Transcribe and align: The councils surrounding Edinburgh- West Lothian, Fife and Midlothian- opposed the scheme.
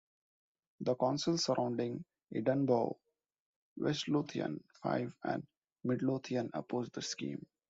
The 0.79 0.95
councils 0.95 1.43
surrounding 1.43 2.03
Edinburgh- 2.33 2.97
West 3.77 4.07
Lothian, 4.09 4.63
Fife 4.81 5.13
and 5.23 5.45
Midlothian- 5.83 6.49
opposed 6.55 6.93
the 6.95 7.03
scheme. 7.03 7.45